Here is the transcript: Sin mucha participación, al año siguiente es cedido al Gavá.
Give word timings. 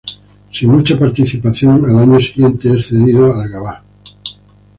Sin 0.51 0.71
mucha 0.71 0.97
participación, 0.97 1.85
al 1.85 1.99
año 1.99 2.19
siguiente 2.19 2.75
es 2.75 2.87
cedido 2.87 3.35
al 3.39 3.47
Gavá. 3.49 3.83